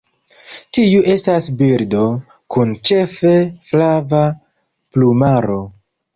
[0.77, 2.05] Tiu estas birdo,
[2.57, 3.35] kun ĉefe
[3.75, 5.63] flava plumaro.